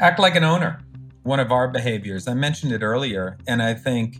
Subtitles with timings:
[0.00, 0.80] Act like an owner.
[1.24, 2.26] One of our behaviors.
[2.26, 4.16] I mentioned it earlier, and I think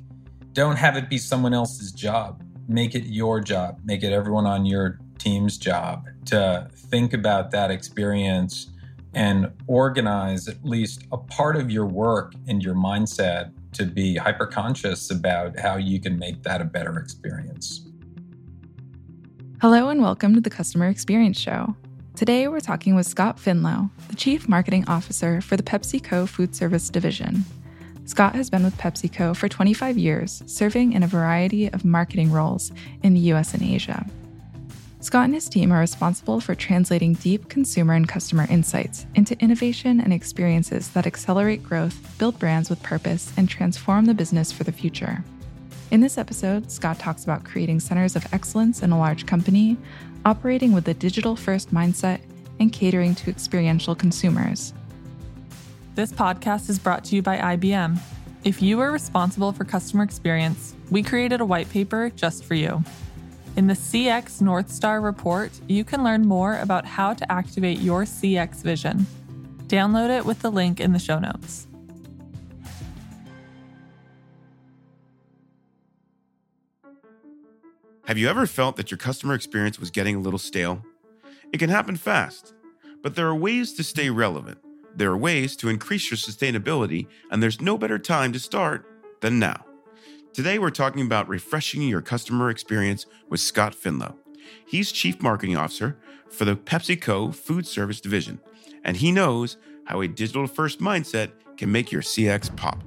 [0.52, 2.42] don't have it be someone else's job.
[2.68, 3.80] Make it your job.
[3.82, 8.70] Make it everyone on your team's job to think about that experience
[9.14, 14.46] and organize at least a part of your work and your mindset to be hyper
[14.46, 17.88] conscious about how you can make that a better experience.
[19.62, 21.74] Hello, and welcome to the Customer Experience Show.
[22.20, 26.90] Today, we're talking with Scott Finlow, the Chief Marketing Officer for the PepsiCo Food Service
[26.90, 27.46] Division.
[28.04, 32.72] Scott has been with PepsiCo for 25 years, serving in a variety of marketing roles
[33.02, 34.04] in the US and Asia.
[35.00, 39.98] Scott and his team are responsible for translating deep consumer and customer insights into innovation
[39.98, 44.72] and experiences that accelerate growth, build brands with purpose, and transform the business for the
[44.72, 45.24] future.
[45.90, 49.76] In this episode, Scott talks about creating centers of excellence in a large company,
[50.24, 52.20] operating with a digital first mindset,
[52.60, 54.74] and catering to experiential consumers.
[55.94, 57.98] This podcast is brought to you by IBM.
[58.44, 62.84] If you are responsible for customer experience, we created a white paper just for you.
[63.56, 68.04] In the CX North Star report, you can learn more about how to activate your
[68.04, 69.06] CX vision.
[69.66, 71.66] Download it with the link in the show notes.
[78.10, 80.84] Have you ever felt that your customer experience was getting a little stale?
[81.52, 82.54] It can happen fast,
[83.04, 84.58] but there are ways to stay relevant.
[84.96, 88.84] There are ways to increase your sustainability, and there's no better time to start
[89.20, 89.64] than now.
[90.32, 94.16] Today, we're talking about refreshing your customer experience with Scott Finlow.
[94.66, 95.96] He's Chief Marketing Officer
[96.28, 98.40] for the PepsiCo Food Service Division,
[98.82, 102.82] and he knows how a digital first mindset can make your CX pop.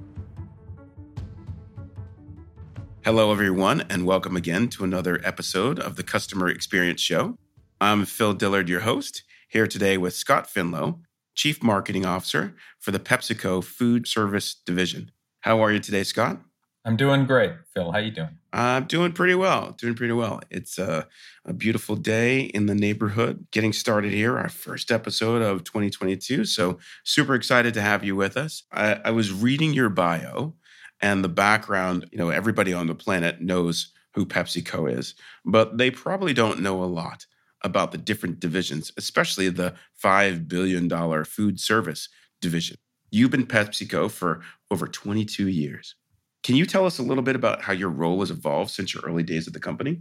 [3.04, 7.36] Hello, everyone, and welcome again to another episode of the Customer Experience Show.
[7.78, 11.00] I'm Phil Dillard, your host, here today with Scott Finlow,
[11.34, 15.10] Chief Marketing Officer for the PepsiCo Food Service Division.
[15.40, 16.40] How are you today, Scott?
[16.86, 17.92] I'm doing great, Phil.
[17.92, 18.38] How are you doing?
[18.54, 19.72] I'm doing pretty well.
[19.78, 20.40] Doing pretty well.
[20.50, 21.06] It's a,
[21.44, 23.48] a beautiful day in the neighborhood.
[23.50, 26.46] Getting started here, our first episode of 2022.
[26.46, 28.62] So super excited to have you with us.
[28.72, 30.54] I, I was reading your bio
[31.04, 35.90] and the background, you know, everybody on the planet knows who PepsiCo is, but they
[35.90, 37.26] probably don't know a lot
[37.62, 40.88] about the different divisions, especially the $5 billion
[41.26, 42.08] food service
[42.40, 42.78] division.
[43.10, 45.94] You've been PepsiCo for over 22 years.
[46.42, 49.02] Can you tell us a little bit about how your role has evolved since your
[49.02, 50.00] early days at the company?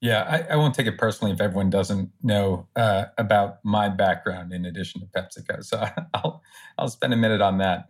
[0.00, 4.52] Yeah, I, I won't take it personally if everyone doesn't know uh, about my background
[4.52, 5.62] in addition to PepsiCo.
[5.64, 6.42] So I'll
[6.76, 7.88] I'll spend a minute on that.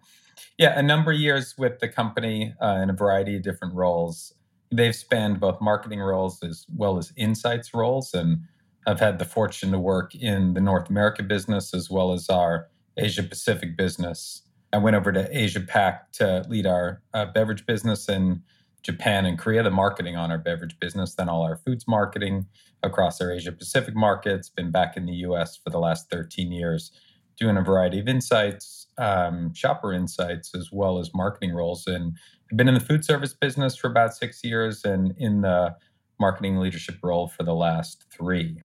[0.60, 4.34] Yeah, a number of years with the company uh, in a variety of different roles.
[4.71, 8.12] They've spanned both marketing roles as well as insights roles.
[8.12, 8.41] And
[8.87, 12.69] I've had the fortune to work in the North America business as well as our
[12.98, 14.43] Asia Pacific business.
[14.71, 18.42] I went over to Asia Pac to lead our uh, beverage business in
[18.82, 22.44] Japan and Korea, the marketing on our beverage business, then all our foods marketing
[22.82, 24.50] across our Asia Pacific markets.
[24.50, 26.92] Been back in the US for the last 13 years,
[27.38, 31.87] doing a variety of insights, um, shopper insights as well as marketing roles.
[31.87, 32.16] And
[32.50, 35.75] I've been in the food service business for about six years and in the
[36.21, 38.60] marketing leadership role for the last three.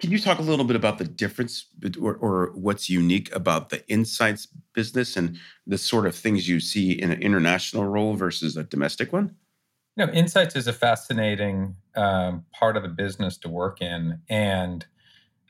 [0.00, 1.66] Can you talk a little bit about the difference
[2.00, 5.36] or, or, what's unique about the insights business and
[5.66, 9.34] the sort of things you see in an international role versus a domestic one?
[9.96, 14.20] You know, insights is a fascinating um, part of the business to work in.
[14.30, 14.86] And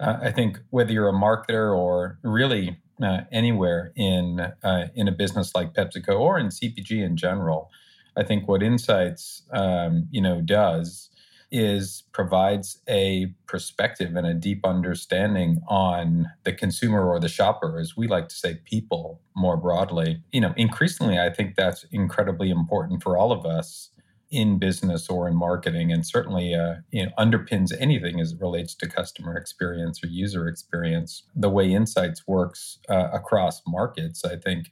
[0.00, 5.12] uh, I think whether you're a marketer or really uh, anywhere in uh, in a
[5.12, 7.70] business like PepsiCo or in CPG in general.
[8.16, 11.10] I think what Insights um, you know does
[11.52, 17.96] is provides a perspective and a deep understanding on the consumer or the shopper, as
[17.96, 20.22] we like to say, people more broadly.
[20.32, 23.90] You know, increasingly, I think that's incredibly important for all of us
[24.30, 28.74] in business or in marketing, and certainly uh, you know, underpins anything as it relates
[28.76, 31.24] to customer experience or user experience.
[31.34, 34.70] The way Insights works uh, across markets, I think.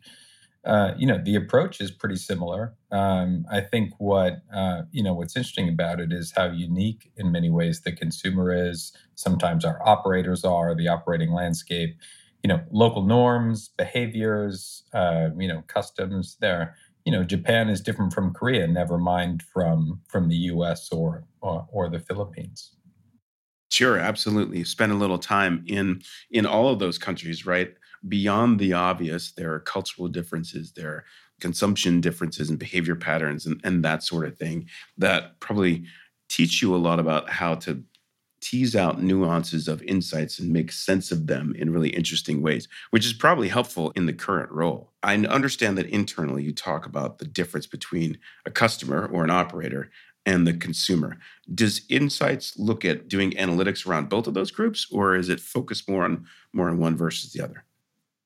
[0.65, 2.75] Uh, you know the approach is pretty similar.
[2.91, 7.33] Um, I think what uh, you know what's interesting about it is how unique in
[7.33, 8.93] many ways the consumer is.
[9.15, 11.97] Sometimes our operators are the operating landscape.
[12.43, 16.37] You know local norms, behaviors, uh, you know customs.
[16.41, 16.77] There
[17.09, 20.93] you know Japan is different from Korea, never mind from from the U.S.
[20.93, 22.77] or or, or the Philippines.
[23.71, 24.63] Sure, absolutely.
[24.65, 27.73] Spend a little time in in all of those countries, right?
[28.07, 31.05] Beyond the obvious, there are cultural differences, there are
[31.41, 34.69] consumption differences and behavior patterns and, and that sort of thing
[34.99, 35.87] that probably
[36.29, 37.83] teach you a lot about how to
[38.41, 43.05] tease out nuances of insights and make sense of them in really interesting ways, which
[43.05, 44.93] is probably helpful in the current role.
[45.03, 49.91] I understand that internally you talk about the difference between a customer or an operator
[50.27, 51.17] and the consumer.
[51.55, 55.89] Does Insights look at doing analytics around both of those groups, or is it focused
[55.89, 57.65] more on more on one versus the other?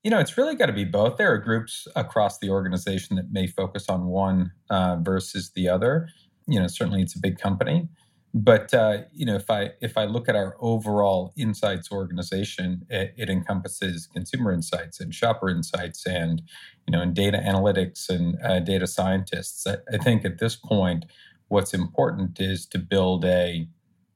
[0.02, 1.16] You know, it's really got to be both.
[1.16, 6.08] There are groups across the organization that may focus on one uh, versus the other.
[6.48, 7.88] You know, certainly it's a big company,
[8.34, 13.12] but uh, you know, if I if I look at our overall insights organization, it,
[13.16, 16.40] it, encompasses consumer insights and shopper insights, and
[16.86, 19.66] you know, and data analytics and uh, data scientists.
[19.66, 21.04] I, I think at this point,
[21.48, 23.68] what's important is to build a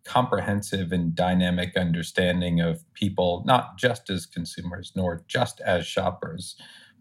[0.05, 6.55] comprehensive and dynamic understanding of people not just as consumers nor just as shoppers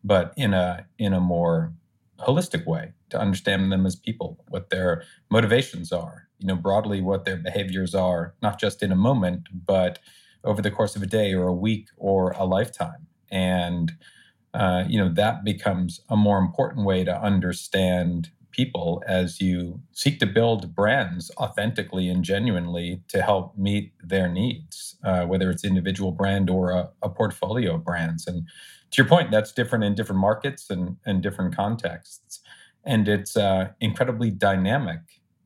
[0.04, 1.72] but in a in a more
[2.20, 7.26] holistic way to understand them as people what their motivations are you know broadly what
[7.26, 10.00] their behaviors are not just in a moment but
[10.44, 13.94] over the course of a day or a week or a lifetime and
[14.54, 20.18] uh, you know that becomes a more important way to understand people as you seek
[20.20, 26.12] to build brands authentically and genuinely to help meet their needs, uh, whether it's individual
[26.12, 28.26] brand or a, a, portfolio of brands.
[28.26, 28.48] And
[28.92, 32.40] to your point, that's different in different markets and, and different contexts.
[32.86, 35.02] And it's uh, incredibly dynamic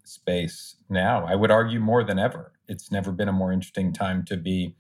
[0.10, 1.26] space now.
[1.26, 2.54] I would argue more than ever.
[2.68, 4.76] It's never been a more interesting time to be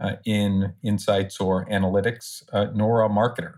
[0.00, 3.56] uh, in insights or analytics, uh, nor a marketer.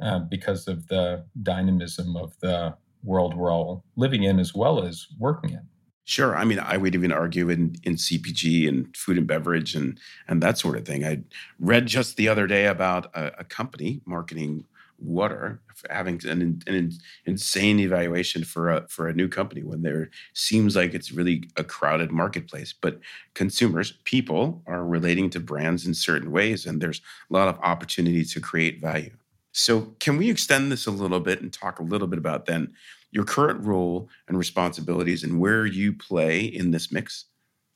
[0.00, 2.72] Uh, because of the dynamism of the
[3.02, 5.62] world we're all living in as well as working in.
[6.04, 6.36] Sure.
[6.36, 10.40] I mean, I would even argue in, in CPG and food and beverage and and
[10.40, 11.04] that sort of thing.
[11.04, 11.22] I
[11.58, 14.66] read just the other day about a, a company marketing
[14.98, 15.60] water
[15.90, 16.92] having an, an,
[17.24, 21.64] insane evaluation for a for a new company when there seems like it's really a
[21.64, 22.74] crowded marketplace.
[22.78, 22.98] But
[23.34, 27.00] consumers, people, are relating to brands in certain ways, and there's
[27.30, 29.12] a lot of opportunity to create value.
[29.52, 32.72] So, can we extend this a little bit and talk a little bit about then
[33.10, 37.26] your current role and responsibilities and where you play in this mix?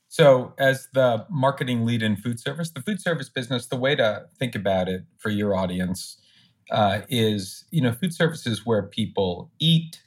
[0.09, 4.25] So, as the marketing lead in food service, the food service business, the way to
[4.37, 6.17] think about it for your audience
[6.71, 10.01] uh, is, you know, food service is where people eat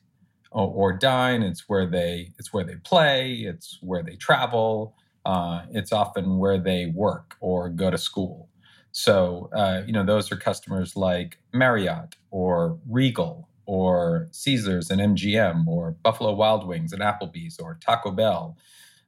[0.50, 1.42] or, or, dine.
[1.42, 3.34] It's where they it's where they play.
[3.34, 4.94] It's where they travel.
[5.24, 8.48] Uh, it's often where they work or go to school.
[8.92, 15.66] So, uh, you know, those are customers like Marriott or Regal or Caesars and MGM
[15.66, 18.56] or Buffalo Wild Wings and Applebee's or Taco Bell.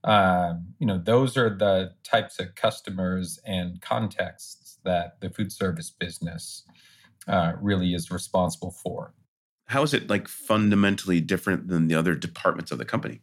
[0.04, 5.90] Uh, you know, those are the types of customers and contexts that the food service
[5.90, 6.64] business
[7.26, 9.12] uh, really is responsible for.
[9.66, 13.20] How is it like fundamentally different than the other departments of the company?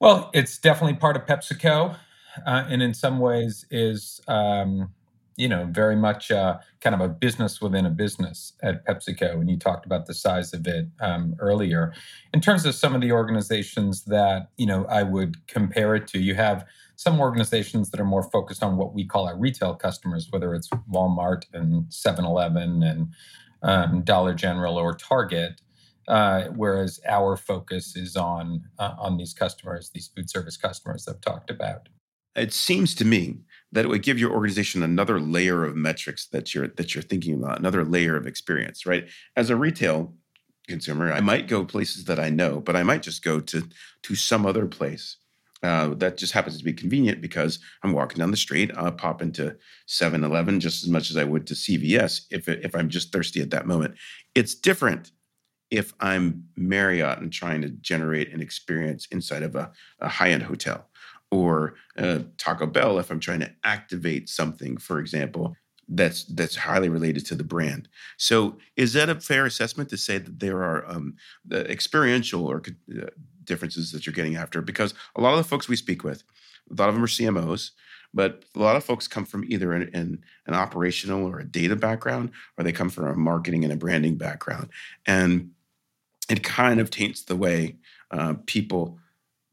[0.00, 1.96] Well, it's definitely part of PepsiCo,
[2.46, 4.90] uh, and in some ways is um,
[5.40, 9.40] you know, very much uh, kind of a business within a business at PepsiCo.
[9.40, 11.94] And you talked about the size of it um, earlier.
[12.34, 16.18] In terms of some of the organizations that, you know, I would compare it to,
[16.18, 16.66] you have
[17.00, 20.68] some organizations that are more focused on what we call our retail customers, whether it's
[20.92, 23.14] Walmart and 7 Eleven and
[23.62, 25.62] um, Dollar General or Target.
[26.08, 31.22] Uh, whereas our focus is on uh, on these customers, these food service customers I've
[31.22, 31.88] talked about.
[32.36, 33.38] It seems to me
[33.72, 37.32] that it would give your organization another layer of metrics that you're that you're thinking
[37.32, 39.08] about, another layer of experience, right?
[39.36, 40.12] As a retail
[40.68, 43.66] consumer, I might go places that I know, but I might just go to
[44.02, 45.16] to some other place
[45.62, 48.70] uh, that just happens to be convenient because I'm walking down the street.
[48.76, 49.56] I'll pop into
[49.88, 53.50] 7-Eleven just as much as I would to CVS if if I'm just thirsty at
[53.50, 53.94] that moment.
[54.34, 55.12] It's different
[55.70, 60.42] if I'm Marriott and trying to generate an experience inside of a, a high end
[60.42, 60.88] hotel
[61.30, 65.56] or uh, Taco Bell if I'm trying to activate something, for example,
[65.88, 67.88] that's that's highly related to the brand.
[68.16, 72.62] So, is that a fair assessment to say that there are um, the experiential or
[72.96, 73.06] uh,
[73.44, 74.62] differences that you're getting after?
[74.62, 76.22] Because a lot of the folks we speak with,
[76.70, 77.70] a lot of them are CMOs,
[78.12, 81.76] but a lot of folks come from either an, an, an operational or a data
[81.76, 84.68] background, or they come from a marketing and a branding background,
[85.06, 85.50] and
[86.28, 87.76] it kind of taints the way
[88.10, 88.98] uh, people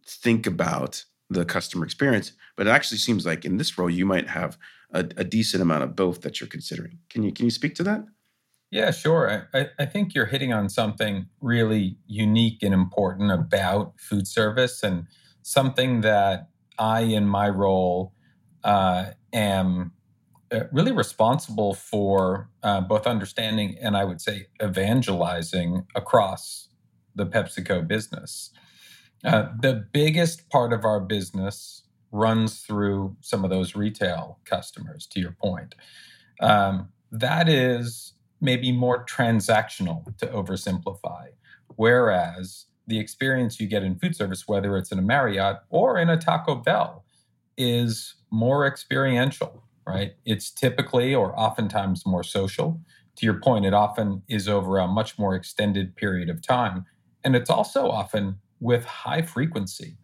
[0.06, 2.32] think about the customer experience.
[2.56, 4.58] But it actually seems like in this role, you might have
[4.92, 7.00] a, a decent amount of both that you're considering.
[7.10, 8.06] Can you can you speak to that?
[8.72, 9.48] Yeah, sure.
[9.54, 15.08] I, I think you're hitting on something really unique and important about food service and
[15.42, 18.14] something that I, in my role,
[18.66, 19.94] uh, am
[20.52, 26.70] uh, really responsible for uh, both understanding and I would say evangelizing across
[27.16, 28.52] the PepsiCo business.
[29.26, 35.20] Uh, the biggest part of our business runs through some of those retail customers, to
[35.20, 35.76] your point.
[36.42, 41.28] Um, that is maybe more transactional to oversimplify.
[41.76, 46.10] Whereas the experience you get in food service, whether it's in a Marriott or in
[46.10, 47.04] a Taco Bell,
[47.58, 50.14] is more experiential, right?
[50.26, 52.80] It's typically or oftentimes more social.
[53.18, 56.86] To your point, it often is over a much more extended period of time.
[57.24, 59.98] And it's also often with high frequency.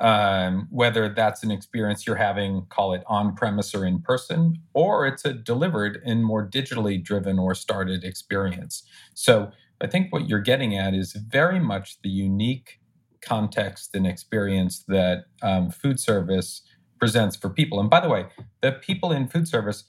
[0.00, 5.06] Um, whether that's an experience you're having, call it on premise or in person, or
[5.06, 8.84] it's a delivered and more digitally driven or started experience.
[9.14, 9.50] So
[9.80, 12.78] I think what you're getting at is very much the unique
[13.20, 16.62] context and experience that um, food service
[16.98, 17.80] presents for people.
[17.80, 18.26] And by the way,
[18.60, 19.84] the people in food service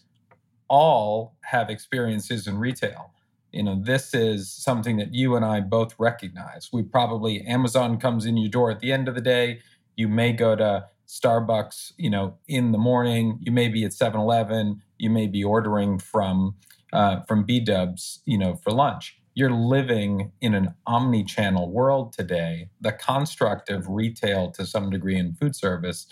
[0.70, 3.13] all have experiences in retail.
[3.51, 6.70] You know, this is something that you and I both recognize.
[6.72, 9.60] We probably, Amazon comes in your door at the end of the day.
[10.00, 13.38] You may go to Starbucks, you know, in the morning.
[13.41, 14.82] You may be at 7 Eleven.
[14.98, 16.56] You may be ordering from,
[16.94, 22.68] uh, from B Dubs, you know, for lunch you're living in an omni-channel world today.
[22.82, 26.08] The construct of retail, to some degree, in food service,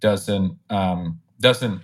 [0.00, 1.82] doesn't um, doesn't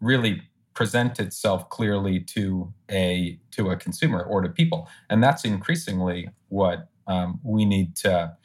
[0.00, 0.42] really
[0.74, 6.88] present itself clearly to a to a consumer or to people, and that's increasingly what
[7.06, 8.36] um, we need to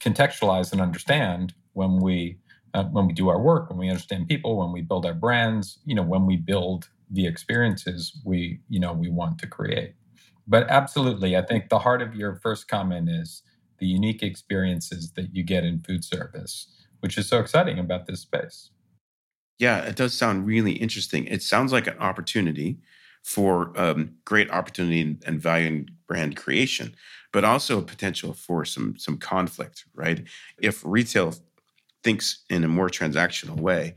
[0.00, 2.38] contextualize and understand when we
[2.74, 5.78] uh, when we do our work, when we understand people, when we build our brands,
[5.84, 9.94] you know, when we build the experiences we you know we want to create.
[10.46, 13.42] But absolutely, I think the heart of your first comment is
[13.78, 18.20] the unique experiences that you get in food service which is so exciting about this
[18.20, 18.70] space.
[19.58, 21.26] Yeah, it does sound really interesting.
[21.26, 22.78] It sounds like an opportunity
[23.22, 26.94] for um, great opportunity and value and brand creation,
[27.32, 30.24] but also a potential for some some conflict, right?
[30.62, 31.34] If retail
[32.02, 33.94] thinks in a more transactional way,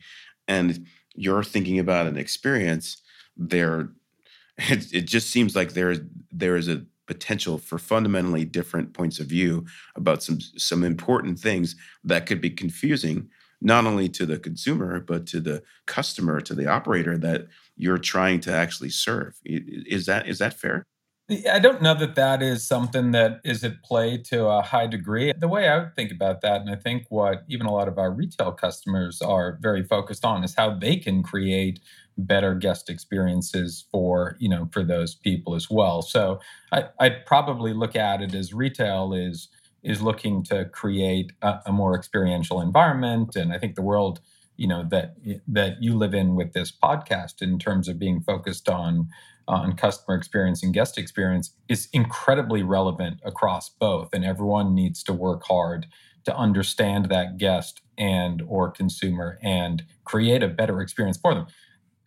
[0.47, 3.01] and you're thinking about an experience,
[3.37, 3.89] there,
[4.57, 5.95] it, it just seems like there
[6.31, 11.75] there is a potential for fundamentally different points of view about some some important things
[12.03, 13.29] that could be confusing
[13.61, 18.39] not only to the consumer but to the customer to the operator that you're trying
[18.39, 19.35] to actually serve.
[19.45, 20.85] Is that is that fair
[21.29, 25.31] I don't know that that is something that is at play to a high degree.
[25.37, 27.97] The way I would think about that, and I think what even a lot of
[27.97, 31.79] our retail customers are very focused on, is how they can create
[32.17, 36.01] better guest experiences for you know for those people as well.
[36.01, 36.41] So
[36.73, 39.47] I, I'd probably look at it as retail is
[39.81, 44.19] is looking to create a, a more experiential environment, and I think the world
[44.57, 45.15] you know that
[45.47, 49.07] that you live in with this podcast in terms of being focused on
[49.47, 55.03] Uh, on customer experience and guest experience is incredibly relevant across both and everyone needs
[55.03, 55.85] to work hard
[56.23, 61.45] to understand that guest and or consumer and create a better experience for them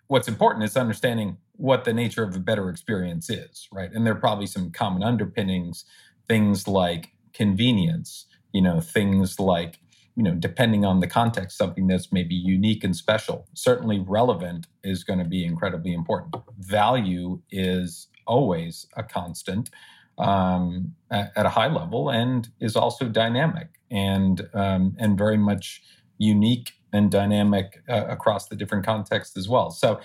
[0.08, 3.90] what's important is understanding what the nature of a better experience is, right?
[3.92, 5.84] And there are probably some common underpinnings,
[6.28, 9.78] things like convenience, you know, things like,
[10.16, 13.46] you know, depending on the context, something that's maybe unique and special.
[13.52, 16.34] Certainly relevant is going to be incredibly important.
[16.58, 19.70] Value is always a constant
[20.18, 25.82] um, at, at, a high level and is also dynamic and um, and very much
[26.16, 29.70] unique and dynamic uh, across the different contexts as well.
[29.70, 30.00] So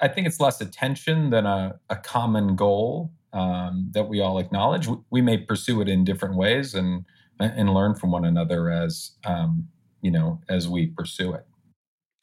[0.00, 4.86] I think it's less attention than a, a common goal um, that we all acknowledge.
[4.86, 7.04] We, we, may pursue it in different ways and
[7.40, 9.68] and learn from one another as um,
[10.02, 11.46] you know as we pursue it.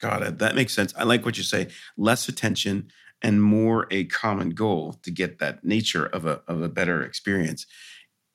[0.00, 0.38] Got it.
[0.38, 0.92] That makes sense.
[0.96, 1.68] I like what you say.
[1.96, 2.90] Less attention
[3.22, 7.66] and more a common goal to get that nature of a of a better experience.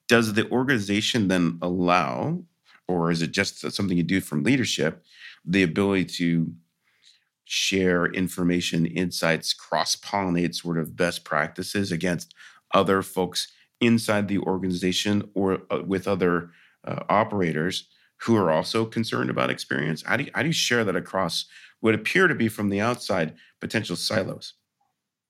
[0.08, 2.44] Does the organization then allow,
[2.88, 5.06] or is it just something you do from leadership?
[5.46, 6.54] the ability to
[7.46, 12.34] share information, insights, cross pollinate sort of best practices against
[12.74, 16.52] other folks inside the organization or uh, with other
[16.86, 17.88] uh, operators
[18.22, 20.04] who are also concerned about experience?
[20.04, 21.46] How do, you, how do you share that across
[21.80, 24.54] what appear to be from the outside potential silos?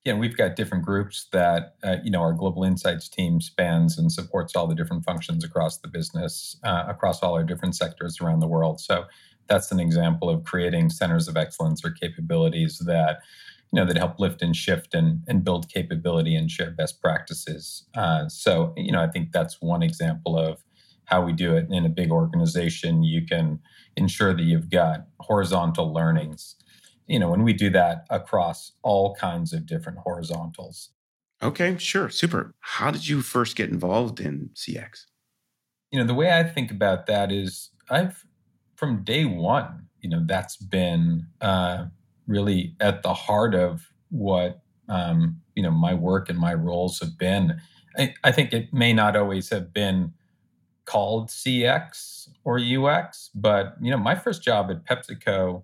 [0.04, 4.12] Yeah, we've got different groups that, uh, you know, our global insights team spans and
[4.12, 8.40] supports all the different functions across the business, uh, across all our different sectors around
[8.40, 8.82] the world.
[8.82, 9.06] So
[9.48, 13.20] that's an example of creating centers of excellence or capabilities that
[13.72, 17.86] you know that help lift and shift and, and build capability and share best practices
[17.96, 20.62] uh, so you know i think that's one example of
[21.06, 21.68] how we do it.
[21.70, 23.60] In a big organization you can
[23.98, 26.56] ensure that you've got horizontal learnings.
[27.08, 30.90] You know and we do that across all kinds of different horizontals.
[31.44, 32.54] Okay sure super.
[32.60, 35.06] How did you first get involved in cx
[35.92, 38.26] you know the way i think about that is i've
[38.76, 41.86] from day one you know that's been uh,
[42.28, 47.18] really at the heart of what um, you know my work and my roles have
[47.18, 47.62] been.
[47.98, 50.14] I, I think it may not always have been
[50.86, 55.64] called CX or UX, but you know my first job at PepsiCo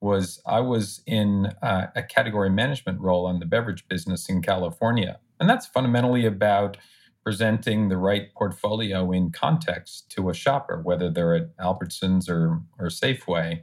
[0.00, 5.18] was I was in uh, a category management role on the beverage business in California,
[5.40, 6.76] and that's fundamentally about
[7.24, 12.88] presenting the right portfolio in context to a shopper, whether they're at Albertsons or, or
[12.88, 13.62] Safeway.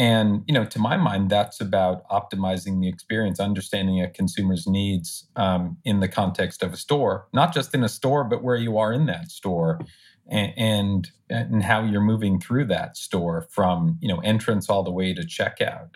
[0.00, 5.28] And you know, to my mind, that's about optimizing the experience, understanding a consumer's needs
[5.36, 8.78] um, in the context of a store, not just in a store, but where you
[8.78, 9.78] are in that store,
[10.26, 14.90] and, and and how you're moving through that store from you know entrance all the
[14.90, 15.90] way to checkout.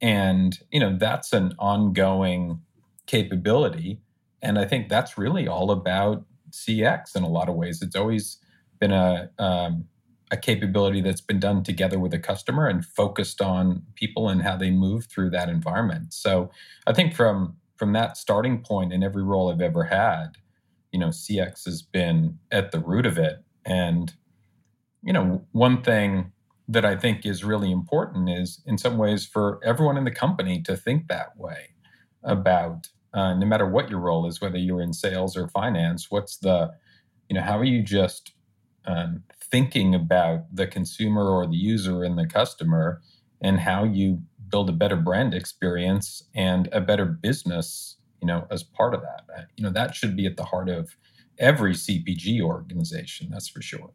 [0.00, 2.60] And you know, that's an ongoing
[3.06, 4.00] capability
[4.42, 7.82] and I think that's really all about CX in a lot of ways.
[7.82, 8.38] It's always
[8.78, 9.86] been a um,
[10.30, 14.56] a capability that's been done together with a customer and focused on people and how
[14.56, 16.12] they move through that environment.
[16.12, 16.50] So
[16.86, 20.30] I think from from that starting point in every role I've ever had,
[20.90, 23.44] you know, CX has been at the root of it.
[23.64, 24.12] And
[25.02, 26.32] you know, one thing
[26.68, 30.60] that I think is really important is in some ways for everyone in the company
[30.62, 31.70] to think that way
[32.24, 36.36] about uh, no matter what your role is, whether you're in sales or finance, what's
[36.36, 36.70] the,
[37.28, 38.32] you know, how are you just
[38.86, 43.00] um, thinking about the consumer or the user and the customer
[43.40, 48.62] and how you build a better brand experience and a better business, you know, as
[48.62, 49.46] part of that.
[49.56, 50.96] You know, that should be at the heart of
[51.38, 53.90] every CPG organization, that's for sure.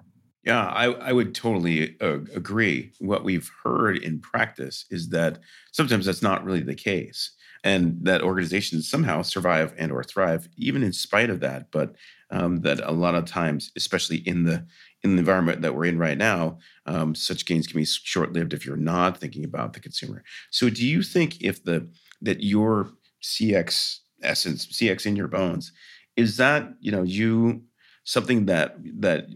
[0.45, 2.91] Yeah, I, I would totally uh, agree.
[2.99, 5.39] What we've heard in practice is that
[5.71, 7.31] sometimes that's not really the case
[7.63, 11.95] and that organizations somehow survive and or thrive even in spite of that but
[12.33, 14.65] um, that a lot of times especially in the
[15.03, 18.65] in the environment that we're in right now um, such gains can be short-lived if
[18.65, 20.23] you're not thinking about the consumer.
[20.49, 21.87] So do you think if the
[22.21, 22.89] that your
[23.21, 25.71] cx essence cx in your bones
[26.15, 27.63] is that you know you
[28.03, 29.27] something that that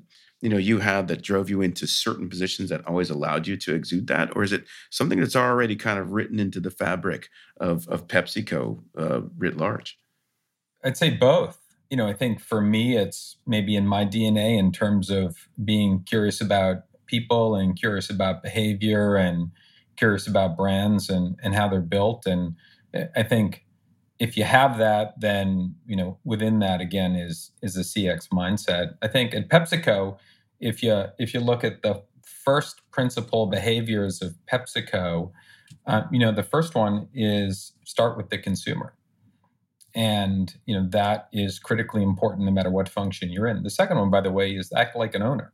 [0.42, 3.74] you know you had that drove you into certain positions that always allowed you to
[3.74, 4.36] exude that?
[4.36, 7.30] Or is it something that's already kind of written into the fabric
[7.60, 9.98] of of pepsico uh, writ large?
[10.84, 14.72] I'd say both you know i think for me it's maybe in my dna in
[14.72, 19.52] terms of being curious about people and curious about behavior and
[19.96, 22.56] curious about brands and and how they're built and
[23.16, 23.66] i think
[24.20, 28.96] if you have that, then you know within that again is is a CX mindset.
[29.02, 30.18] I think at PepsiCo,
[30.60, 35.32] if you if you look at the first principal behaviors of PepsiCo,
[35.86, 38.94] uh, you know the first one is start with the consumer,
[39.98, 43.64] and you know that is critically important no matter what function you're in.
[43.64, 45.52] The second one, by the way, is act like an owner.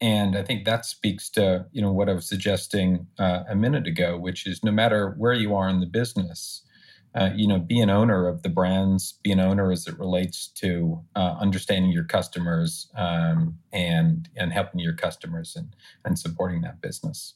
[0.00, 3.86] And I think that speaks to you know what I was suggesting uh, a minute
[3.88, 6.62] ago, which is no matter where you are in the business,
[7.16, 10.46] uh, you know, be an owner of the brands, be an owner as it relates
[10.46, 16.80] to uh, understanding your customers um, and and helping your customers and and supporting that
[16.80, 17.34] business.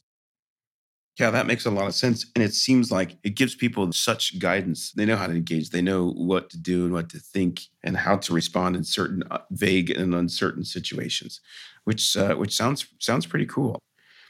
[1.19, 4.37] Yeah, that makes a lot of sense, and it seems like it gives people such
[4.37, 4.91] guidance.
[4.91, 7.97] They know how to engage, they know what to do and what to think, and
[7.97, 11.41] how to respond in certain uh, vague and uncertain situations,
[11.85, 13.79] which uh, which sounds sounds pretty cool.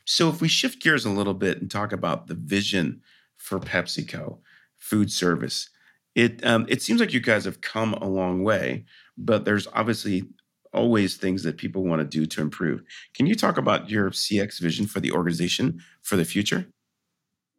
[0.06, 3.02] So, if we shift gears a little bit and talk about the vision
[3.38, 4.40] for PepsiCo,
[4.78, 5.70] food service.
[6.16, 8.86] It um, it seems like you guys have come a long way,
[9.18, 10.24] but there's obviously
[10.74, 12.84] always things that people want to do to improve.
[13.14, 16.68] Can you talk about your CX vision for the organization for the future?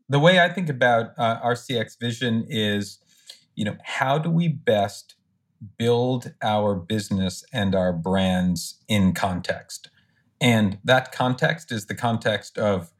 [0.08, 2.98] The way I think about uh, our CX vision is,
[3.54, 5.16] you know, how do we best
[5.76, 9.90] build our business and our brands in context?
[10.40, 12.90] And that context is the context of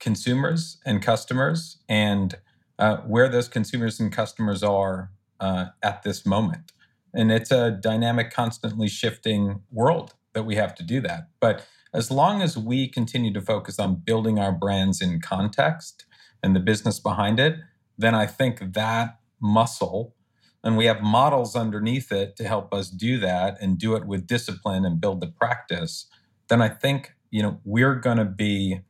[0.00, 2.36] consumers and customers and
[2.78, 6.72] uh, where those consumers and customers are uh, at this moment.
[7.14, 11.28] And it's a dynamic, constantly shifting world that we have to do that.
[11.40, 16.04] But as long as we continue to focus on building our brands in context
[16.42, 17.56] and the business behind it,
[17.96, 20.14] then I think that muscle,
[20.62, 24.26] and we have models underneath it to help us do that and do it with
[24.26, 26.06] discipline and build the practice,
[26.48, 28.80] then I think you know we're going to be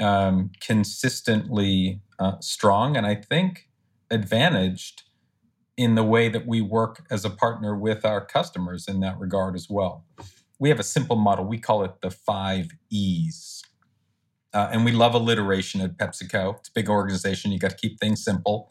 [0.00, 3.68] um, consistently uh, strong and I think
[4.10, 5.02] advantaged
[5.76, 9.54] in the way that we work as a partner with our customers in that regard
[9.54, 10.04] as well.
[10.58, 11.44] We have a simple model.
[11.44, 13.62] We call it the five E's.
[14.56, 16.56] Uh, and we love alliteration at PepsiCo.
[16.58, 17.52] It's a big organization.
[17.52, 18.70] You got to keep things simple.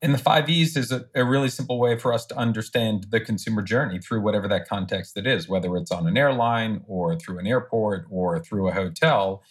[0.00, 3.18] And the five E's is a, a, really simple way for us to understand the
[3.18, 7.40] consumer journey through whatever that context it is, whether it's on an airline or through
[7.40, 9.42] an airport or through a hotel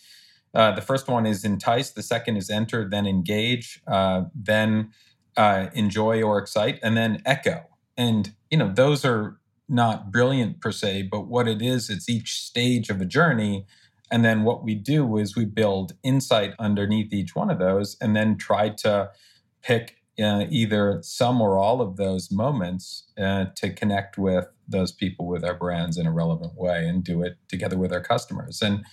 [0.53, 4.91] Uh, the first one is entice, the second is enter, then engage, uh, then
[5.35, 7.57] uh, enjoy or excite, and then echo.
[7.97, 12.29] And you know those are not brilliant per se, but what it is, it's each
[12.39, 13.65] stage of a journey.
[14.11, 18.15] And then what we do is we build insight underneath each one of those, and
[18.15, 19.09] then try to
[19.61, 25.27] pick uh, either some or all of those moments uh, to connect with those people
[25.27, 28.61] with our brands in a relevant way and do it together with our customers.
[28.61, 28.85] And,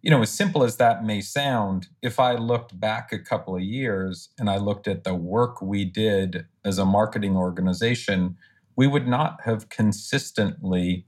[0.00, 3.62] you know, as simple as that may sound, if I looked back a couple of
[3.62, 8.36] years and I looked at the work we did as a marketing organization,
[8.74, 11.06] we would not have consistently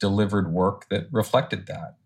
[0.00, 1.96] delivered work that reflected that.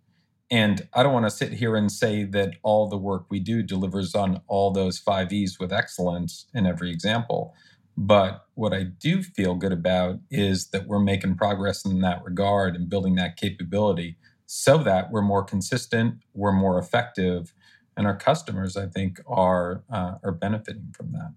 [0.50, 3.62] And I don't want to sit here and say that all the work we do
[3.62, 7.54] delivers on all those five E's with excellence in every example.
[7.96, 12.74] But what I do feel good about is that we're making progress in that regard
[12.74, 17.52] and building that capability so that we're more consistent, we're more effective,
[17.96, 21.34] and our customers, I think, are uh, are benefiting from that.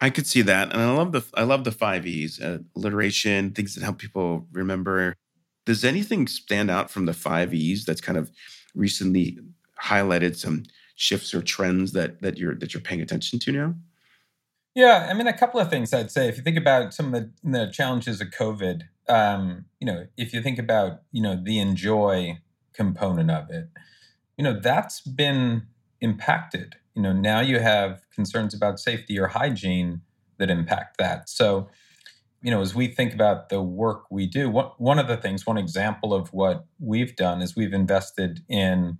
[0.00, 3.52] I could see that, and I love the I love the five E's: uh, alliteration,
[3.52, 5.16] things that help people remember
[5.70, 8.28] does anything stand out from the five E's that's kind of
[8.74, 9.38] recently
[9.80, 10.64] highlighted some
[10.96, 13.76] shifts or trends that that you're that you're paying attention to now?
[14.74, 16.28] Yeah, I mean, a couple of things I'd say.
[16.28, 20.34] If you think about some of the, the challenges of COVID, um, you know, if
[20.34, 22.40] you think about you know the enjoy
[22.72, 23.68] component of it,
[24.36, 25.68] you know, that's been
[26.00, 26.74] impacted.
[26.96, 30.00] You know, now you have concerns about safety or hygiene
[30.38, 31.28] that impact that.
[31.28, 31.68] So
[32.42, 35.58] you know, as we think about the work we do, one of the things, one
[35.58, 38.98] example of what we've done is we've invested in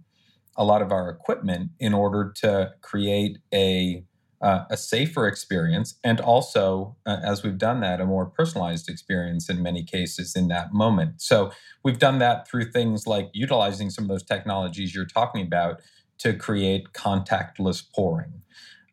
[0.56, 4.04] a lot of our equipment in order to create a
[4.42, 9.50] uh, a safer experience, and also, uh, as we've done that, a more personalized experience
[9.50, 11.20] in many cases in that moment.
[11.20, 11.52] So
[11.84, 15.82] we've done that through things like utilizing some of those technologies you're talking about
[16.20, 18.40] to create contactless pouring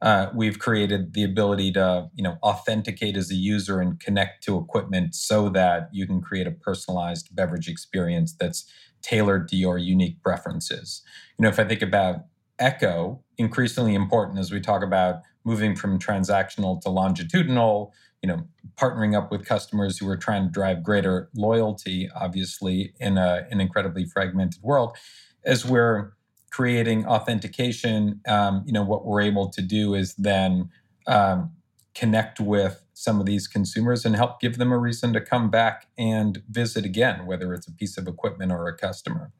[0.02, 4.58] uh, we've created the ability to you know authenticate as a user and connect to
[4.58, 8.66] equipment so that you can create a personalized beverage experience that's
[9.02, 11.02] tailored to your unique preferences.
[11.38, 12.26] You know if i think about
[12.60, 19.16] echo increasingly important as we talk about moving from transactional to longitudinal you know partnering
[19.16, 24.06] up with customers who are trying to drive greater loyalty obviously in a, an incredibly
[24.06, 24.98] fragmented world
[25.46, 26.14] as we're
[26.52, 30.70] creating authentication, um, you know, what we're able to do is then
[31.08, 31.52] um,
[31.94, 35.88] connect with some of these consumers and help give them a reason to come back
[35.98, 39.32] and visit again, whether it's a piece of equipment or a customer.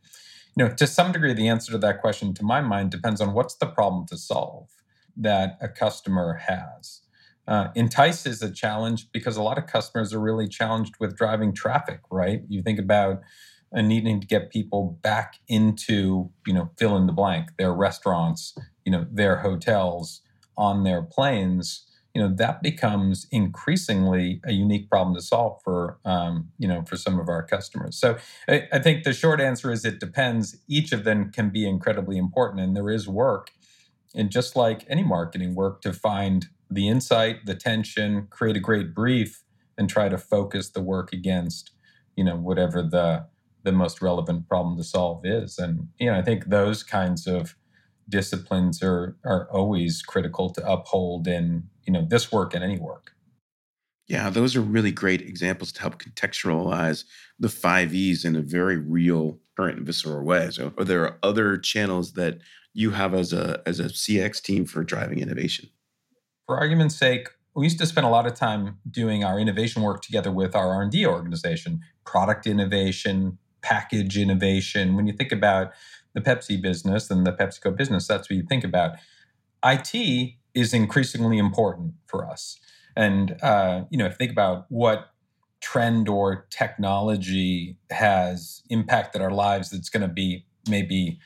[0.56, 3.34] You know, to some degree, the answer to that question, to my mind, depends on
[3.34, 4.70] what's the problem to solve
[5.16, 7.02] that a customer has.
[7.48, 11.54] Uh, entice is a challenge because a lot of customers are really challenged with driving
[11.54, 12.42] traffic, right?
[12.50, 13.22] You think about
[13.72, 18.56] and needing to get people back into, you know, fill in the blank, their restaurants,
[18.86, 20.22] you know, their hotels,
[20.58, 26.50] on their planes, you know, that becomes increasingly a unique problem to solve for, um,
[26.58, 27.96] you know, for some of our customers.
[27.96, 28.18] So
[28.50, 30.58] I, I think the short answer is it depends.
[30.68, 33.52] Each of them can be incredibly important, and there is work,
[34.16, 38.96] and just like any marketing work, to find the insight, the tension, create a great
[38.96, 39.44] brief,
[39.78, 41.70] and try to focus the work against,
[42.16, 43.28] you know, whatever the
[43.68, 45.60] the most relevant problem to solve is.
[45.60, 47.56] And you know, I think those kinds of
[48.10, 53.12] disciplines are are always critical to uphold in you know this work and any work.
[54.08, 57.04] Yeah, those are really great examples to help contextualize
[57.38, 60.50] the five E's in a very real, current, and visceral way.
[60.50, 62.38] So, are there other channels that
[62.74, 65.70] you have as a as a CX team for driving innovation?
[66.46, 70.02] For argument's sake, we used to spend a lot of time doing our innovation work
[70.02, 74.96] together with our R&D organization, product innovation, package innovation.
[74.96, 75.72] When you think about
[76.14, 78.98] the Pepsi business and the PepsiCo business, that's what you think about.
[79.64, 82.60] IT is increasingly important for us.
[82.96, 85.12] And, uh, you know, if you think about what
[85.62, 91.20] trend or technology has impacted our lives that's going to be maybe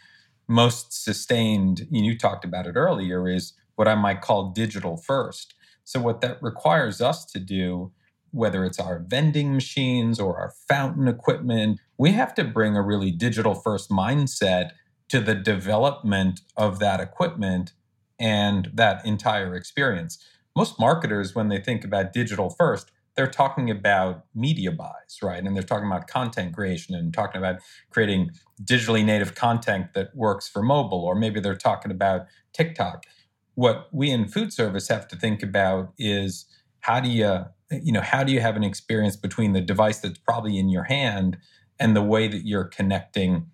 [0.48, 5.54] most sustained, you talked about it earlier, is what I might call digital first.
[5.84, 7.92] So, what that requires us to do
[8.32, 13.12] whether it's our vending machines or our fountain equipment, we have to bring a really
[13.12, 14.72] digital first mindset
[15.08, 17.74] to the development of that equipment
[18.18, 20.18] and that entire experience.
[20.56, 25.44] Most marketers, when they think about digital first, they're talking about media buys, right?
[25.44, 27.58] And they're talking about content creation and talking about
[27.92, 28.32] creating
[28.64, 33.06] digitally native content that works for mobile, or maybe they're talking about TikTok.
[33.54, 36.48] What we in food service have to think about is
[36.80, 40.18] how do you you know how do you have an experience between the device that's
[40.18, 41.38] probably in your hand
[41.82, 43.48] and the way that you're connecting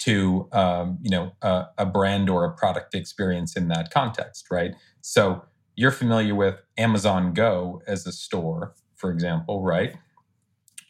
[0.00, 4.74] to um, you know a, a brand or a product experience in that context, right?
[5.02, 5.44] So
[5.76, 9.94] you're familiar with Amazon Go as a store, for example, right?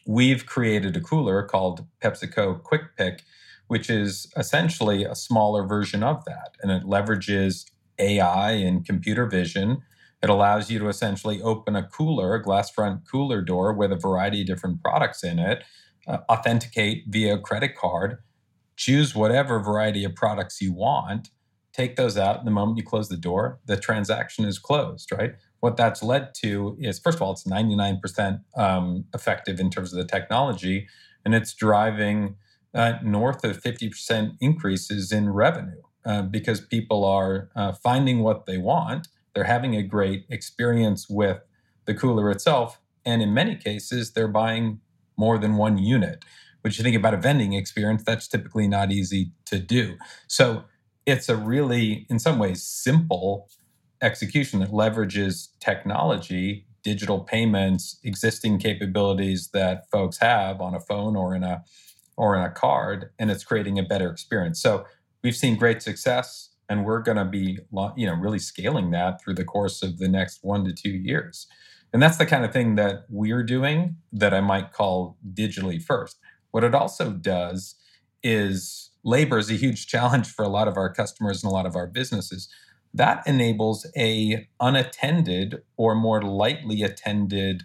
[0.07, 3.23] We've created a cooler called PepsiCo Quick Pick,
[3.67, 6.55] which is essentially a smaller version of that.
[6.61, 7.65] And it leverages
[7.99, 9.81] AI and computer vision.
[10.21, 13.95] It allows you to essentially open a cooler, a glass front cooler door with a
[13.97, 15.63] variety of different products in it,
[16.07, 18.19] uh, authenticate via credit card,
[18.75, 21.29] choose whatever variety of products you want,
[21.73, 22.37] take those out.
[22.37, 25.33] And the moment you close the door, the transaction is closed, right?
[25.59, 29.97] What that's led to is, first of all, it's 99% um, effective in terms of
[29.97, 30.87] the technology,
[31.23, 32.35] and it's driving
[32.73, 38.57] uh, north of 50% increases in revenue uh, because people are uh, finding what they
[38.57, 39.07] want.
[39.33, 41.39] They're having a great experience with
[41.85, 42.79] the cooler itself.
[43.05, 44.81] And in many cases, they're buying
[45.17, 46.23] more than one unit,
[46.61, 49.97] which you think about a vending experience, that's typically not easy to do.
[50.27, 50.63] So
[51.05, 53.49] it's a really, in some ways, simple
[54.01, 61.35] execution that leverages technology, digital payments, existing capabilities that folks have on a phone or
[61.35, 61.63] in a
[62.17, 64.61] or in a card, and it's creating a better experience.
[64.61, 64.85] So
[65.21, 67.59] we've seen great success, and we're going to be,
[67.97, 71.47] you know, really scaling that through the course of the next one to two years.
[71.95, 76.19] And that's the kind of thing that we're doing that I might call digitally first.
[76.51, 77.75] What it also does
[78.21, 81.65] is labor is a huge challenge for a lot of our customers and a lot
[81.65, 82.49] of our businesses.
[82.93, 87.63] That enables a unattended or more lightly attended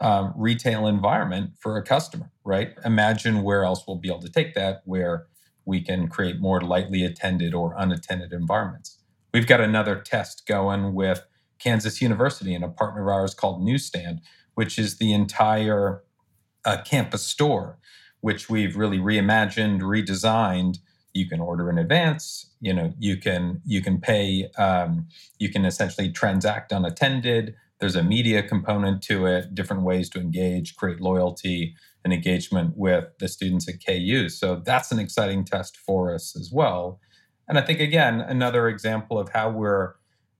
[0.00, 2.70] um, retail environment for a customer, right?
[2.86, 5.26] Imagine where else we'll be able to take that, where
[5.66, 8.96] we can create more lightly attended or unattended environments.
[9.34, 11.26] We've got another test going with
[11.58, 14.20] Kansas University and a partner of ours called Newsstand,
[14.54, 16.02] which is the entire
[16.64, 17.78] uh, campus store,
[18.20, 20.78] which we've really reimagined, redesigned.
[21.14, 22.52] You can order in advance.
[22.60, 24.50] You know, you can you can pay.
[24.58, 30.20] Um, you can essentially transact unattended there's a media component to it, different ways to
[30.20, 34.28] engage, create loyalty and engagement with the students at KU.
[34.28, 37.00] So that's an exciting test for us as well.
[37.48, 39.94] And I think, again, another example of how we're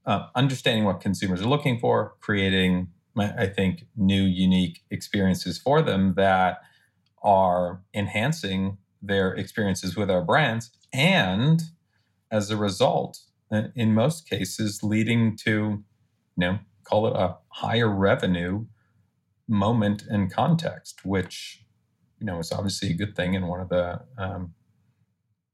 [0.08, 6.14] uh, understanding what consumers are looking for, creating, I think, new, unique experiences for them
[6.14, 6.62] that
[7.22, 10.70] are enhancing their experiences with our brands.
[10.94, 11.62] And
[12.30, 13.18] as a result,
[13.74, 15.84] in most cases, leading to, you
[16.36, 18.64] know, call it a higher revenue
[19.46, 21.64] moment and context, which
[22.18, 24.54] you know is obviously a good thing and one of the um,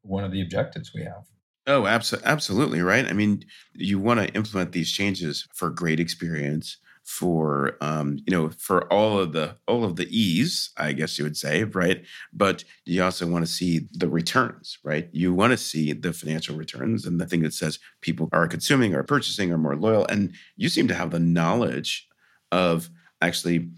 [0.03, 1.27] one of the objectives we have.
[1.66, 3.07] Oh, abso- absolutely right.
[3.07, 8.48] I mean, you want to implement these changes for great experience, for um, you know
[8.59, 12.64] for all of the all of the E's i guess you would say right but
[12.87, 17.05] you also want to see the returns right you want to see the financial returns
[17.05, 20.70] and the thing that says people are consuming or purchasing or more loyal and you
[20.70, 22.09] seem to have the knowledge
[22.53, 22.88] of
[23.20, 23.68] actually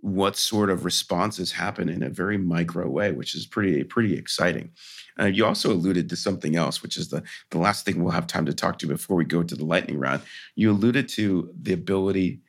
[0.00, 4.70] what sort of responses happen in a very micro way, which is pretty pretty exciting.
[5.18, 8.26] Uh, you also alluded to something else, which is the the last thing we'll have
[8.26, 10.22] time to talk to before we go to the lightning round.
[10.54, 12.40] You alluded to the ability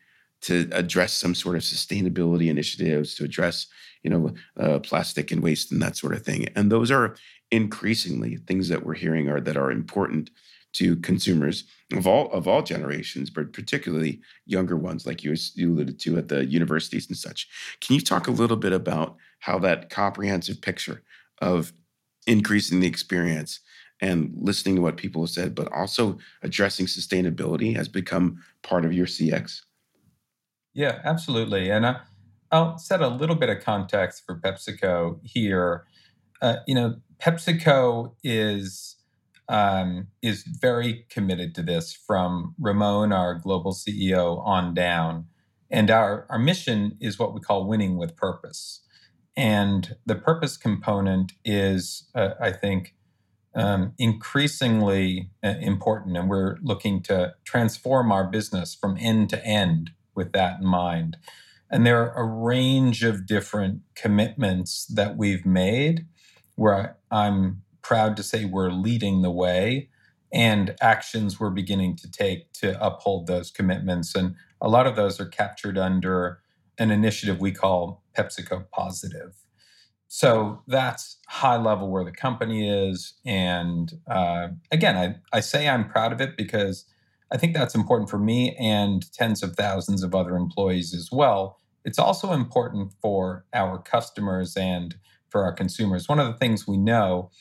[0.41, 3.67] to address some sort of sustainability initiatives, to address
[4.03, 7.15] you know uh, plastic and waste and that sort of thing, and those are
[7.51, 10.29] increasingly things that we're hearing are that are important
[10.73, 16.17] to consumers of all of all generations, but particularly younger ones, like you, alluded to
[16.17, 17.47] at the universities and such.
[17.82, 21.01] Can you talk a little bit about how that comprehensive picture
[21.41, 21.73] of
[22.27, 23.60] increasing the experience
[24.01, 28.93] and listening to what people have said, but also addressing sustainability has become part of
[28.93, 29.62] your CX?
[30.73, 31.69] Yeah, absolutely.
[31.69, 31.99] And I,
[32.51, 35.86] will set a little bit of context for PepsiCo here.
[36.41, 38.95] Uh, you know, PepsiCo is
[39.49, 45.25] um, is very committed to this from Ramon, our global CEO, on down.
[45.71, 48.81] And our, our mission is what we call winning with purpose.
[49.35, 52.95] And the purpose component is, uh, I think,
[53.55, 56.15] um, increasingly uh, important.
[56.15, 61.17] And we're looking to transform our business from end to end with that in mind.
[61.71, 66.05] And there are a range of different commitments that we've made
[66.55, 69.89] where I'm proud to say we're leading the way
[70.32, 74.13] and actions we're beginning to take to uphold those commitments.
[74.13, 76.39] And a lot of those are captured under
[76.78, 79.34] an initiative we call PepsiCo Positive.
[80.08, 83.15] So that's high level where the company is.
[83.25, 86.86] And uh, again, I, I say I'm proud of it because
[87.32, 91.58] I think that's important for me and tens of thousands of other employees as well.
[91.86, 94.93] It's also important for our customers and
[95.30, 96.08] for our consumers.
[96.08, 97.32] One of the things we know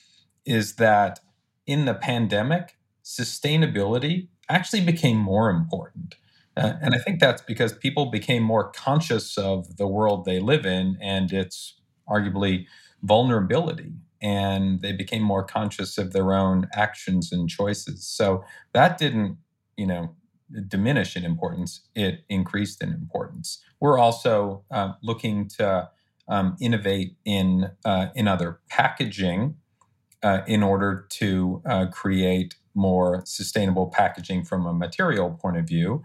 [0.48, 1.20] is that
[1.66, 6.14] in the pandemic, sustainability actually became more important.
[6.56, 10.64] Uh, and I think that's because people became more conscious of the world they live
[10.64, 12.64] in and its arguably
[13.02, 13.92] vulnerability.
[14.22, 18.06] And they became more conscious of their own actions and choices.
[18.06, 19.36] So that didn't,
[19.76, 20.16] you know,
[20.66, 23.62] diminish in importance, it increased in importance.
[23.80, 25.90] We're also uh, looking to
[26.26, 29.56] um, innovate in, uh, in other packaging
[30.22, 36.02] uh, in order to uh, create more sustainable packaging from a material point of view.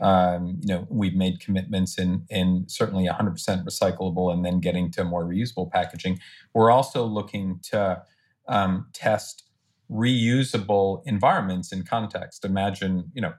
[0.00, 5.04] Um, you know, we've made commitments in in certainly 100% recyclable, and then getting to
[5.04, 6.18] more reusable packaging.
[6.52, 8.02] We're also looking to
[8.46, 9.44] um, test
[9.90, 12.44] reusable environments in context.
[12.44, 13.34] Imagine, you know,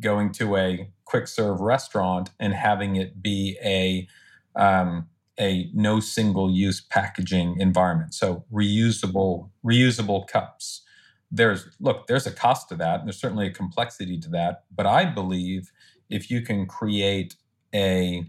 [0.00, 4.08] going to a quick serve restaurant and having it be a
[4.56, 8.14] um, a no single use packaging environment.
[8.14, 10.82] So reusable reusable cups.
[11.30, 14.64] There's look, there's a cost to that, and there's certainly a complexity to that.
[14.74, 15.72] But I believe
[16.10, 17.36] if you can create
[17.74, 18.24] a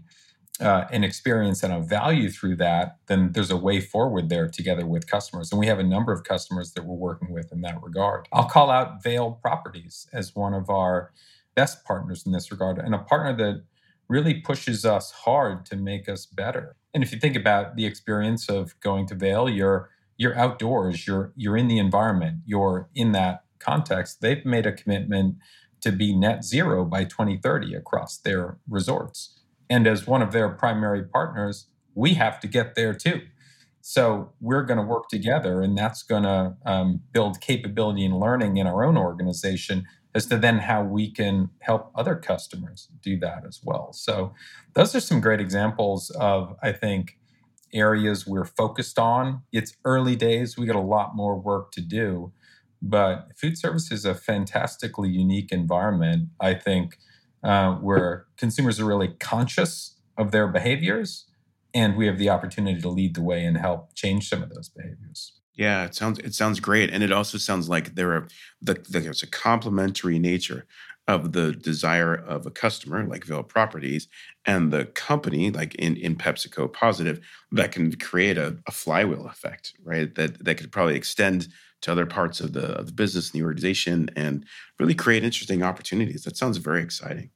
[0.60, 4.86] uh, an experience and a value through that, then there's a way forward there together
[4.86, 5.50] with customers.
[5.50, 8.28] And we have a number of customers that we're working with in that regard.
[8.32, 11.12] I'll call out Vail Properties as one of our
[11.56, 13.64] best partners in this regard and a partner that
[14.08, 16.76] really pushes us hard to make us better.
[16.94, 21.32] And if you think about the experience of going to Vail, you're you're outdoors, you're
[21.36, 24.20] you're in the environment, you're in that context.
[24.20, 25.36] They've made a commitment
[25.80, 29.40] to be net zero by 2030 across their resorts.
[29.68, 33.22] And as one of their primary partners, we have to get there too.
[33.80, 38.56] So we're going to work together, and that's going to um, build capability and learning
[38.56, 43.44] in our own organization as to then how we can help other customers do that
[43.46, 43.92] as well.
[43.92, 44.32] So,
[44.74, 47.18] those are some great examples of, I think,
[47.72, 49.42] areas we're focused on.
[49.52, 52.32] It's early days, we got a lot more work to do,
[52.80, 56.98] but food service is a fantastically unique environment, I think,
[57.42, 61.26] uh, where consumers are really conscious of their behaviors.
[61.74, 64.68] And we have the opportunity to lead the way and help change some of those
[64.68, 65.32] behaviors.
[65.56, 68.26] Yeah, it sounds it sounds great, and it also sounds like there are
[68.60, 70.66] the, there's a complementary nature
[71.06, 74.08] of the desire of a customer like Vail Properties
[74.46, 77.20] and the company like in in PepsiCo Positive
[77.52, 80.12] that can create a, a flywheel effect, right?
[80.16, 81.48] That that could probably extend
[81.82, 84.44] to other parts of the of the business and the organization and
[84.80, 86.24] really create interesting opportunities.
[86.24, 87.30] That sounds very exciting.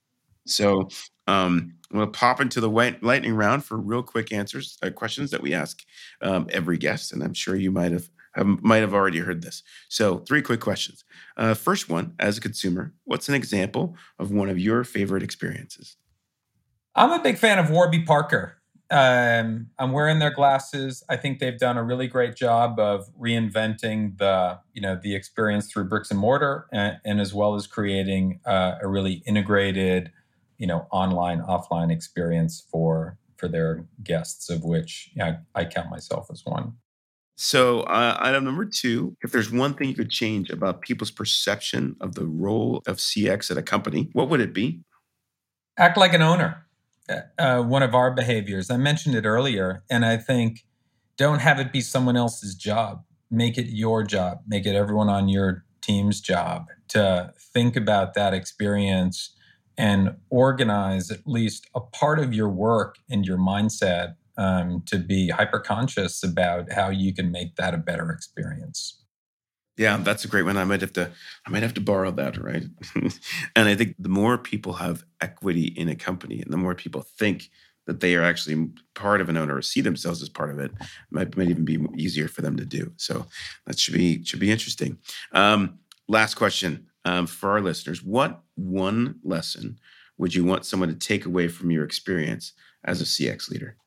[0.50, 0.88] So
[1.26, 5.54] um, to pop into the lightning round for real quick answers, uh, questions that we
[5.54, 5.82] ask
[6.22, 9.62] um, every guest, and I'm sure you might have, have, might have already heard this.
[9.88, 11.04] So, three quick questions.
[11.36, 15.96] Uh, first one, as a consumer, what's an example of one of your favorite experiences?
[16.94, 18.54] I'm a big fan of Warby Parker.
[18.90, 21.02] Um, I'm wearing their glasses.
[21.10, 25.70] I think they've done a really great job of reinventing the, you know, the experience
[25.70, 30.10] through bricks and mortar, and, and as well as creating uh, a really integrated
[30.58, 36.28] you know online offline experience for for their guests of which yeah, I count myself
[36.30, 36.74] as one.
[37.36, 41.96] So, uh, item number two if there's one thing you could change about people's perception
[42.00, 44.80] of the role of CX at a company, what would it be?
[45.78, 46.66] Act like an owner.
[47.08, 48.70] Uh, uh, one of our behaviors.
[48.70, 50.64] I mentioned it earlier, and I think
[51.16, 53.04] don't have it be someone else's job.
[53.30, 54.40] Make it your job.
[54.46, 59.34] Make it everyone on your team's job to think about that experience
[59.78, 65.28] and organize at least a part of your work and your mindset um, to be
[65.28, 69.02] hyper conscious about how you can make that a better experience.
[69.76, 70.56] Yeah, that's a great one.
[70.56, 71.10] I might have to,
[71.46, 72.64] I might have to borrow that, right?
[73.54, 77.02] and I think the more people have equity in a company, and the more people
[77.02, 77.48] think
[77.86, 80.72] that they are actually part of an owner or see themselves as part of it,
[81.10, 82.92] might, might even be easier for them to do.
[82.96, 83.26] So
[83.66, 84.98] that should be should be interesting.
[85.32, 89.78] Um, last question: um, for our listeners, what one lesson
[90.18, 92.52] would you want someone to take away from your experience
[92.84, 93.78] as a CX leader?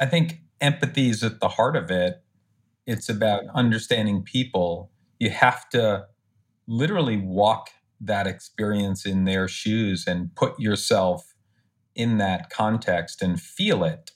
[0.00, 2.22] I think empathy is at the heart of it.
[2.86, 4.90] It's about understanding people.
[5.18, 6.06] You have to
[6.66, 7.68] literally walk
[8.00, 11.34] that experience in their shoes and put yourself
[11.94, 14.12] in that context and feel it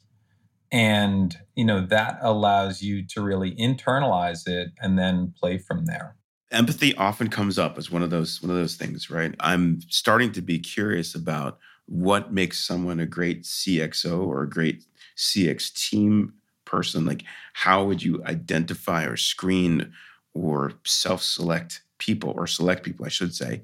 [0.71, 6.18] and you know that allows you to really internalize it and then play from there
[6.51, 9.35] empathy often comes up as one of those one of those things right?
[9.41, 14.85] I'm starting to be curious about what makes someone a great cxo or a great
[15.17, 16.35] cx team
[16.65, 17.05] person.
[17.05, 19.93] Like how would you identify or screen
[20.35, 23.63] or self-select people or select people i should say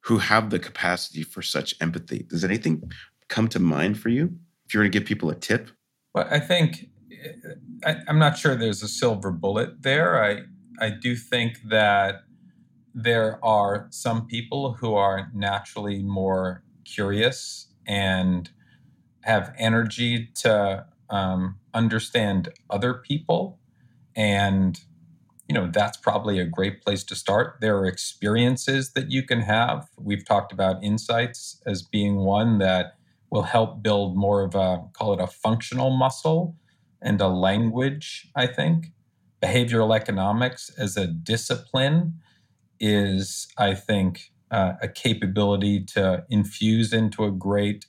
[0.00, 2.20] who have the capacity for such empathy?
[2.30, 2.90] Does anything
[3.28, 4.32] come to mind for you?
[4.66, 5.70] If you were to give people a tip?
[6.14, 7.54] Well i think eh,
[7.84, 10.22] I, i'm not sure there's a silver bullet there.
[10.22, 10.42] I
[10.80, 12.22] I do think that
[12.94, 18.50] there are some people who are naturally more curious and
[19.22, 23.58] have energy to um, understand other people.
[24.16, 24.80] And
[25.48, 27.56] you know that's probably a great place to start.
[27.60, 29.88] There are experiences that you can have.
[29.96, 32.98] We've talked about insights as being one that
[33.30, 36.56] will help build more of a call it a functional muscle
[37.00, 38.92] and a language i think
[39.42, 42.14] behavioral economics as a discipline
[42.80, 47.86] is i think uh, a capability to infuse into a great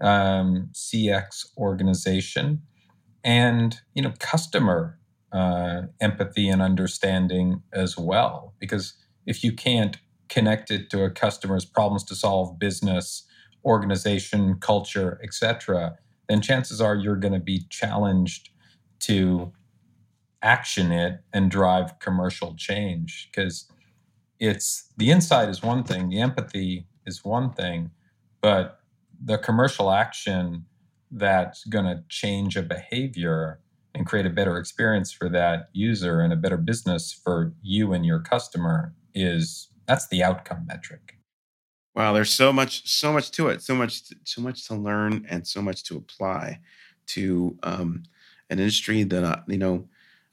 [0.00, 2.62] um, cx organization
[3.24, 4.98] and you know customer
[5.32, 8.54] uh, empathy and understanding as well.
[8.58, 8.94] Because
[9.26, 9.96] if you can't
[10.28, 13.24] connect it to a customer's problems to solve, business,
[13.64, 15.96] organization, culture, etc.,
[16.28, 18.50] then chances are you're going to be challenged
[19.00, 19.52] to
[20.42, 23.70] action it and drive commercial change because
[24.40, 27.90] it's the insight is one thing the empathy is one thing
[28.40, 28.80] but
[29.24, 30.64] the commercial action
[31.12, 33.60] that's going to change a behavior
[33.94, 38.06] and create a better experience for that user and a better business for you and
[38.06, 41.18] your customer is that's the outcome metric.
[41.94, 45.46] Wow there's so much so much to it so much so much to learn and
[45.46, 46.58] so much to apply
[47.08, 48.04] to um,
[48.48, 49.86] an industry that uh, you know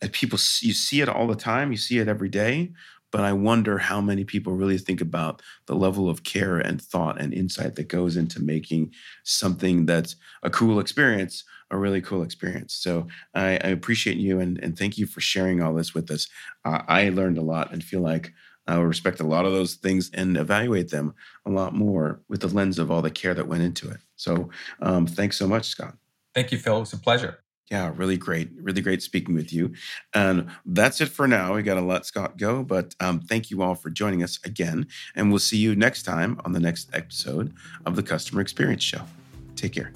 [0.07, 2.71] people you see it all the time you see it every day
[3.11, 7.19] but I wonder how many people really think about the level of care and thought
[7.19, 8.93] and insight that goes into making
[9.23, 12.73] something that's a cool experience a really cool experience.
[12.73, 16.27] So I, I appreciate you and, and thank you for sharing all this with us.
[16.65, 18.33] Uh, I learned a lot and feel like
[18.67, 21.13] I will respect a lot of those things and evaluate them
[21.45, 23.99] a lot more with the lens of all the care that went into it.
[24.15, 24.49] So
[24.81, 25.95] um, thanks so much, Scott.
[26.35, 26.77] Thank you, Phil.
[26.77, 27.39] It was a pleasure.
[27.71, 28.49] Yeah, really great.
[28.59, 29.73] Really great speaking with you.
[30.15, 31.53] And that's it for now.
[31.53, 34.87] We got to let Scott go, but um, thank you all for joining us again.
[35.15, 37.53] And we'll see you next time on the next episode
[37.85, 39.01] of the Customer Experience Show.
[39.55, 39.91] Take care.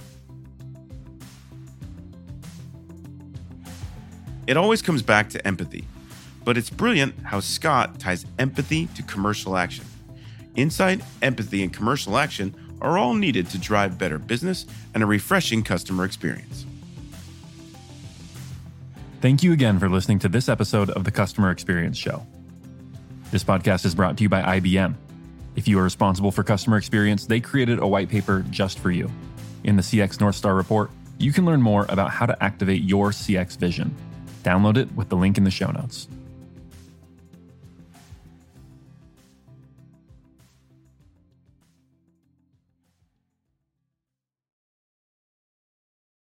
[4.46, 5.86] It always comes back to empathy,
[6.44, 9.86] but it's brilliant how Scott ties empathy to commercial action.
[10.56, 15.64] Insight, empathy, and commercial action are all needed to drive better business and a refreshing
[15.64, 16.66] customer experience.
[19.24, 22.28] Thank you again for listening to this episode of the Customer Experience Show.
[23.32, 24.96] This podcast is brought to you by IBM.
[25.56, 29.10] If you are responsible for customer experience, they created a white paper just for you.
[29.64, 33.12] In the CX North Star report, you can learn more about how to activate your
[33.12, 33.96] CX vision.
[34.44, 36.10] Download it with the link in the show notes.